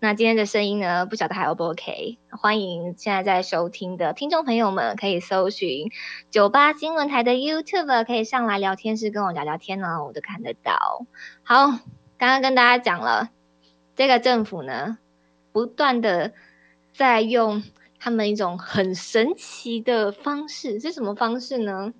[0.00, 2.18] 那今天的声音呢，不晓得还 O 不 OK？
[2.30, 5.92] 欢迎现在在收听的听众朋友们，可以搜寻
[6.28, 11.06] 九八新闻台的 YouTube，可以上来聊天室跟我聊聊天呢，我都看得到。
[11.44, 11.66] 好，
[12.18, 13.30] 刚刚跟大家讲了，
[13.94, 14.98] 这个政府呢，
[15.52, 16.32] 不断的
[16.92, 17.62] 在用
[17.98, 21.92] 他们一种很神奇的方式，是什么方式呢？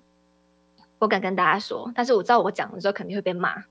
[0.97, 3.63] 我敢跟大家说，但是我知道我讲的时候肯定会被骂。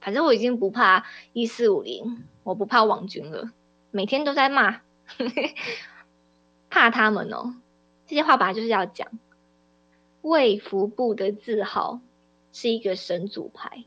[0.00, 3.50] 反正我已经不怕一四五零，我不怕网军了。
[3.90, 4.82] 每天都在骂，
[6.70, 7.56] 怕他们哦。
[8.06, 9.08] 这些话本来就是要讲。
[10.22, 12.00] 卫福部的字号
[12.52, 13.84] 是一个神主牌，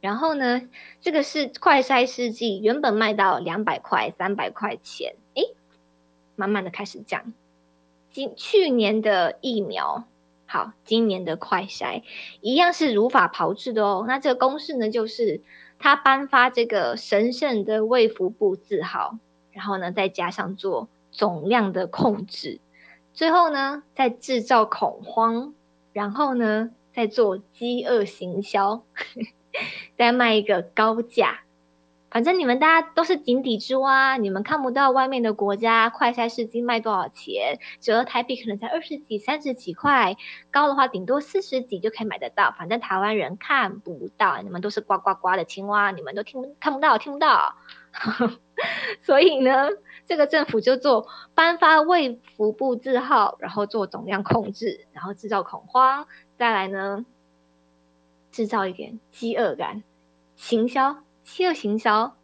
[0.00, 0.68] 然后呢，
[1.00, 5.42] 这个是快筛试剂，原本卖到两百块、三百块钱，哎，
[6.36, 7.32] 慢慢的开始降。
[8.36, 10.04] 去年的疫苗，
[10.46, 12.02] 好，今年的快筛
[12.40, 14.04] 一样是如法炮制的哦。
[14.06, 15.40] 那这个公式呢，就是
[15.78, 19.18] 他颁发这个神圣的卫福部字号，
[19.52, 22.60] 然后呢，再加上做总量的控制，
[23.12, 25.54] 最后呢，再制造恐慌。
[25.92, 28.84] 然后呢，再做饥饿行销，
[29.98, 31.40] 再卖一个高价。
[32.10, 40.16] 反正你们大家都是井底之蛙，你们看不到外面的国家快筛试剂卖多少钱，折台币可能才二十几、三十几块，
[40.50, 42.52] 高的话顶多四十几就可以买得到。
[42.58, 47.54] 反正台湾人看不到，你们都是呱呱呱的青蛙，你们都听看不到，听不到。
[49.00, 49.68] 所以呢，
[50.04, 56.06] 这个政府就做颁发卫福部字号，然后做总量控制，然后制造恐慌，
[56.36, 57.06] 再来呢，
[58.30, 59.82] 制造一点饥饿感，
[60.36, 62.16] 行销，饥饿行销，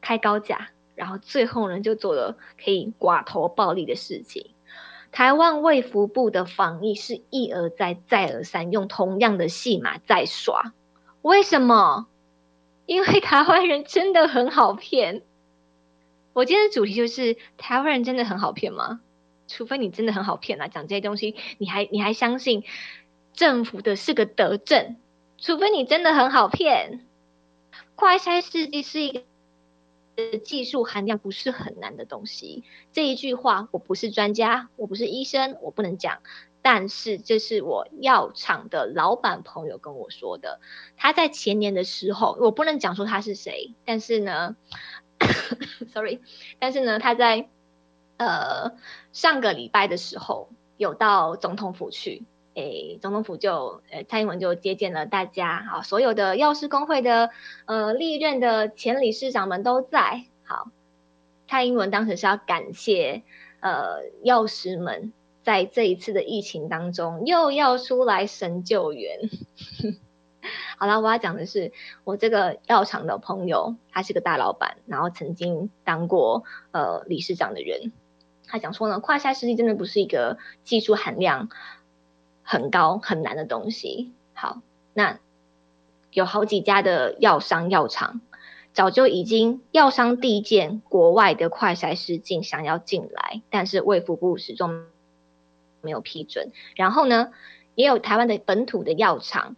[0.00, 4.50] 开高价，然后最后呢，就做了可以寡头暴利的事情。
[5.12, 10.72] 台湾卫福部的防疫是一而再，再而三用同样的戏码在耍，
[11.20, 12.08] 为什么？
[12.86, 15.22] 因为台湾人真的很好骗。
[16.32, 19.00] 我今天的主题就是台湾人真的很好骗吗？
[19.46, 22.64] 除非你真的很好骗啊，讲这些东西你还你还相信
[23.34, 24.96] 政府的是个德政？
[25.36, 27.04] 除非你真的很好骗。
[27.98, 32.62] 快筛试剂是一个技术含量不是很难的东西。
[32.92, 36.22] 这一句话我不是专家，我不是医生，我不能讲。
[36.62, 40.60] 但是这是我药厂的老板朋友跟我说的。
[40.96, 44.54] 他在前年的时候，我不能讲说他是谁，但是呢，
[45.92, 46.20] sorry，
[46.60, 47.48] 但是呢，他在
[48.18, 48.76] 呃
[49.12, 52.22] 上个礼拜的时候有到总统府去，
[52.58, 57.30] 诶，总统府就呃蔡英文就接见了大家，好，所有的药师工会的
[57.66, 60.70] 呃历任的前理事长们都在，好，
[61.46, 63.22] 蔡英文当时是要感谢
[63.60, 65.12] 呃药师们。
[65.40, 69.18] 在这一次的疫情当中，又要出来神救援。
[70.76, 71.72] 好了，我要讲的是
[72.04, 77.92] 我这个药厂的朋友，他是个大老板，然后曾经当过呃理事长的人。
[78.46, 81.48] 他讲说呢，跨下世纪真的不是一个技术含量
[82.48, 84.12] 很高很难的东西。
[84.32, 84.62] 好，
[84.94, 85.18] 那
[86.12, 88.22] 有好几家的药商药厂
[88.72, 94.86] 早就已经药商递件国外的快筛试剂想要进来，但是卫福部始终。
[95.80, 97.30] 没有批准，然后呢，
[97.76, 99.54] 也有台湾的本土的药厂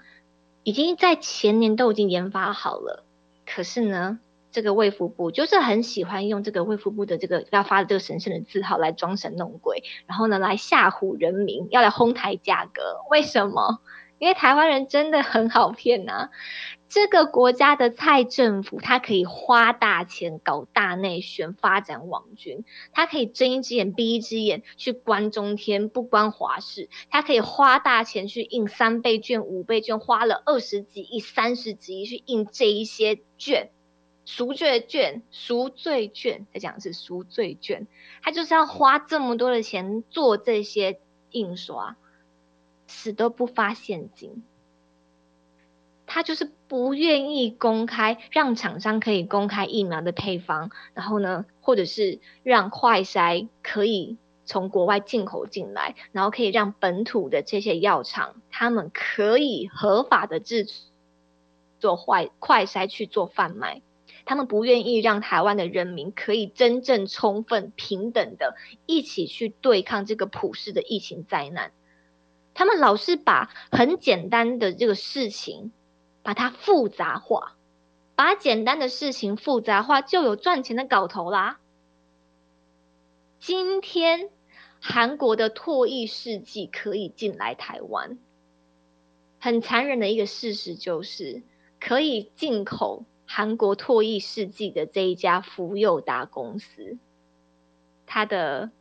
[0.64, 3.05] 已经在前年都已经研发好了，
[3.47, 4.20] 可是呢，
[4.51, 13.81] 这个卫福部就是很喜欢用这个卫福部的这个要发的这个神圣的字号来装神弄鬼，然后呢，来吓唬人民，要来哄抬价格，为什么？
[14.19, 16.29] 因为台湾人真的很好骗呐、
[16.91, 33.71] 这个国家的蔡政府，他可以花大钱搞大内宣，发展网军，他可以睁一只眼闭一只眼去关中天，不关华视，他可以花大钱去印三倍券、五倍券，花了二十几亿、三十几亿去印这一些券，
[34.25, 37.87] 赎罪券、赎罪券，他讲的是赎罪券，
[38.23, 41.01] 他就是要花这么多的钱做这些
[41.31, 41.97] 印刷。
[42.93, 44.43] 死都不发现金，
[46.07, 60.66] 他就是不愿意公开，让厂商可以公开疫苗的配方，然后呢，或者是让快筛可以从国外进口进来，然后可以让本土的这些药厂，他们可以合法的制
[61.79, 63.83] 作坏快筛去做贩卖，
[64.31, 68.55] 他们不愿意让台湾的人民可以真正充分平等的
[68.87, 71.72] 一起去对抗这个普世的疫情灾难。
[72.55, 75.72] 他们老是把很简单的这个事情，
[76.22, 77.57] 把它复杂化，
[78.14, 81.59] 把简单的事情复杂化，就有赚钱的搞头啦。
[83.41, 84.31] 今天
[84.78, 88.16] 韩国的唾液试剂可以进来台湾，
[89.41, 91.43] 很残忍的一个事实就是，
[91.81, 96.99] 可以进口韩国唾液世纪的这一家福佑达公司，
[98.05, 98.72] 他的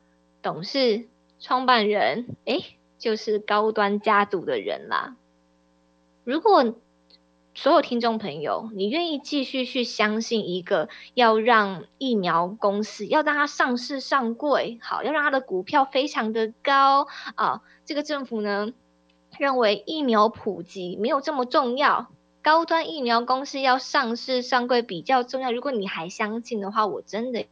[0.42, 1.08] 董事、
[1.40, 2.76] 创办人，诶。
[2.98, 5.16] 就是高端家族的人啦。
[6.26, 6.76] 如果
[7.56, 18.74] 所有听众朋友，你愿意继续去相信一个要让疫苗公司要让它上市上柜，好，要让它的股票非常的高啊，这个政府呢
[19.38, 22.12] 认为疫苗普及没有这么重要，
[22.50, 25.52] 高端疫苗公司要上市上柜比较重要。
[25.52, 27.46] 如果你还相信的话，我真的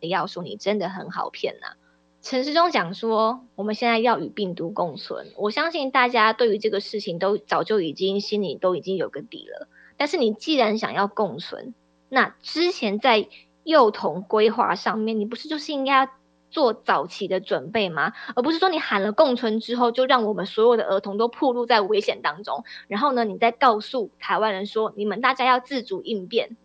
[0.00, 1.76] 要说你真的很好骗呐、啊。
[2.22, 5.26] 陈时中讲说，我们现在要与病毒共存。
[5.36, 9.68] 我相信大家对于这个事情都早就已经心里都已经有个底了。
[9.98, 11.74] 但是你既然想要共存，
[12.08, 13.28] 那之前在
[13.64, 16.08] 幼童规划上面，你不是就是应该要
[16.50, 18.12] 做早期的准备吗？
[18.36, 22.64] 而不是说你喊了共存之后，就让我们所有的儿童都暴露在危险当中。
[22.88, 26.56] 然后呢，你再告诉台湾人说，你们大家要自主应变。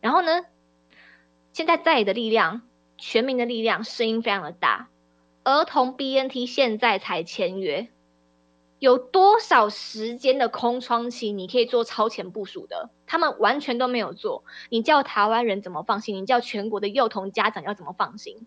[0.00, 0.46] 然后呢，
[1.52, 2.62] 现在在野的力量。
[2.98, 4.88] 全民的力量声音非常的大，
[5.44, 7.88] 儿童 BNT 现在才签约，
[8.78, 12.88] 有多少时间的空窗期你可以做超前部署的？
[13.06, 16.16] 他们完全都没有做，你叫台湾人怎么放心？
[16.16, 18.46] 你叫全国的幼童家长要怎么放心？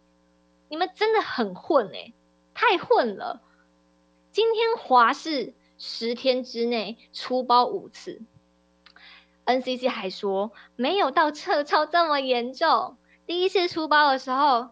[0.69, 2.13] 你们真的很混诶、
[2.53, 3.41] 太混了！
[4.31, 8.21] 今天华视十天之内出包五次
[9.45, 12.95] ，NCC 还说没有到撤超这么严重。
[13.25, 14.69] 第一次出包的时候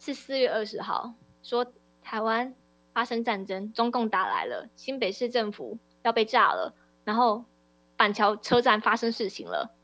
[0.00, 1.72] 是四月二十号，说
[2.02, 2.54] 台湾
[2.92, 6.74] 发生战争，中共打来了，新北市政府要被炸了，
[7.04, 7.44] 然后
[7.96, 9.75] 板桥车站发生事情了。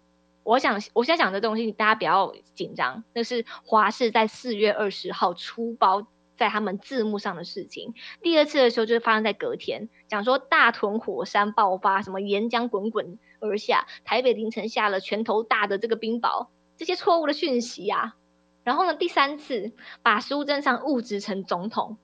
[0.45, 7.95] 我想我现在讲的东西，大家不要紧张，那是华视在四月二十号出包在他们字幕上的事情。
[8.20, 16.49] 第二次的时候就是发生在隔天，讲说大屯火山爆发，什么岩浆滚滚而下，台北凌晨下了拳头大的这个冰雹。
[16.76, 18.16] 这些错误的讯息啊，
[18.64, 19.72] 然后呢，第三次
[20.03, 21.99] 把苏贞昌误植成总统，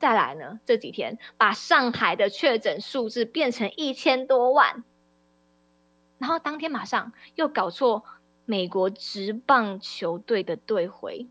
[0.00, 4.82] 再来呢，这几天把上海的确诊数字变成一千多万，
[6.18, 8.04] 然后当天马上又搞错
[8.44, 11.26] 美国职棒球队的队徽。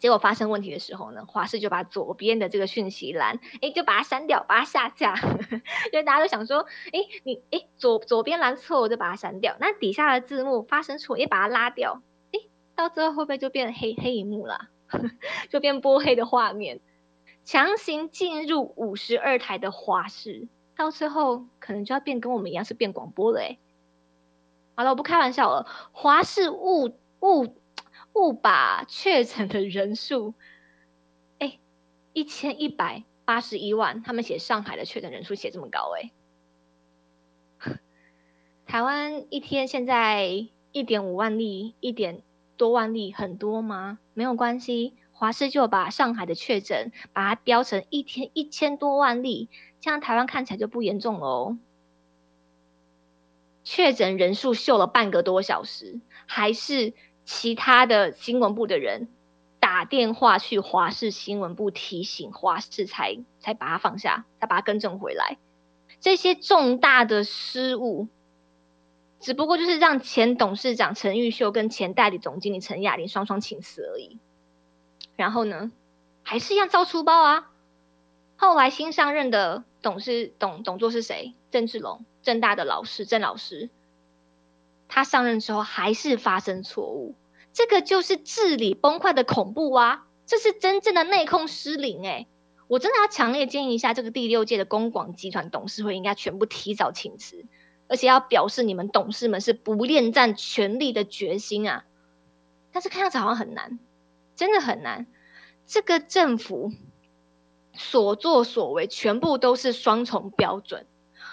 [0.00, 5.14] 结果发生问题的时候呢，华视就把左边的这个讯息栏，哎，就把它删掉，把它下架，
[5.92, 9.56] 因为大家都想说，哎，你哎左左边栏错，我就把它删掉。
[9.60, 12.02] 那底下的字幕发生错，也把它拉掉。
[12.32, 12.40] 哎，
[12.74, 14.70] 到最后会不会就变黑黑萤幕了？
[15.48, 16.80] 就变波黑的画面，
[17.44, 23.40] 强行进入五十二台的华视，到最后可能就要变跟我们一样是变广播了。
[23.40, 23.56] 哎，
[24.74, 27.56] 好了，我不开玩笑了，华氏误误。
[28.14, 30.34] 误把确诊的人数，
[31.38, 31.58] 哎，
[32.12, 36.12] 一千一百八十一万，他们写上海的确诊人数写这么高，哎，
[38.66, 42.22] 台湾一天现在一点五万例，一点
[42.58, 43.98] 多万例，很多吗？
[44.12, 49.48] 没有关系，华氏就把上海的确诊把它标成一天一千多万例，
[49.80, 51.58] 这样台湾看起来就不严重了哦。
[53.64, 56.92] 确诊人数秀了半个多小时，还是。
[57.24, 59.06] 其他的新闻部的人
[59.60, 65.38] 打电话去华视新闻部提醒华视，才才把它放下，才把它更正回来。
[66.00, 68.08] 这些重大的失误，
[69.20, 74.18] 只不过就是让前董事长陈玉秀跟前代理总经理陈雅玲双双请辞而已。
[75.14, 75.70] 然后呢，
[76.24, 77.52] 还是一样照出包啊。
[78.34, 81.34] 后来新上任的董事董董座是谁？
[81.52, 83.68] 郑志龙，政大的老师，郑老师。
[84.88, 87.14] 他上任之后还是发生错误，
[87.52, 90.06] 这个就是治理崩坏的恐怖啊！
[90.26, 92.26] 这是真正的内控失灵哎！
[92.68, 97.44] 我真的要强烈建议一下，这个第六届的公广集团董事会应该全部提早请辞，
[97.88, 101.86] 而且要表示你们董事们是不恋战权力的决心啊！
[102.70, 103.78] 但是看样子好像很难，
[104.36, 105.06] 真的很难。
[105.64, 106.70] 这个政府
[107.72, 110.86] 所作所为全部都是双重标准。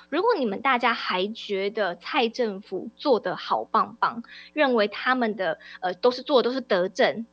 [0.10, 7.26] 如果你们大家还觉得蔡政府做的好棒棒，认为他们的呃都是做的都是德政，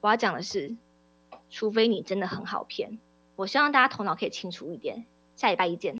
[0.00, 0.76] 我要讲的是，
[1.48, 2.98] 除非你真的很好骗，
[3.36, 5.06] 我希望大家头脑可以清楚一点。
[5.36, 5.92] 下礼拜一见。